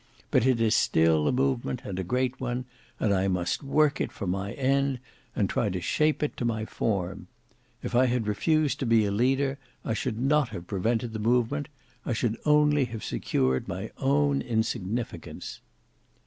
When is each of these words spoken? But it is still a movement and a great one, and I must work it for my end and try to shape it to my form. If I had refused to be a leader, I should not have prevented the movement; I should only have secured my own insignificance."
But 0.31 0.47
it 0.47 0.59
is 0.59 0.75
still 0.75 1.27
a 1.27 1.31
movement 1.31 1.81
and 1.83 1.99
a 1.99 2.03
great 2.03 2.39
one, 2.41 2.65
and 2.99 3.13
I 3.13 3.27
must 3.27 3.61
work 3.61 4.01
it 4.01 4.11
for 4.11 4.25
my 4.25 4.53
end 4.53 4.99
and 5.35 5.47
try 5.47 5.69
to 5.69 5.79
shape 5.79 6.23
it 6.23 6.35
to 6.37 6.43
my 6.43 6.65
form. 6.65 7.27
If 7.83 7.93
I 7.93 8.07
had 8.07 8.25
refused 8.25 8.79
to 8.79 8.87
be 8.87 9.05
a 9.05 9.11
leader, 9.11 9.59
I 9.85 9.93
should 9.93 10.19
not 10.19 10.49
have 10.49 10.65
prevented 10.65 11.13
the 11.13 11.19
movement; 11.19 11.67
I 12.03 12.13
should 12.13 12.39
only 12.47 12.85
have 12.85 13.03
secured 13.03 13.67
my 13.67 13.91
own 13.97 14.41
insignificance." 14.41 15.61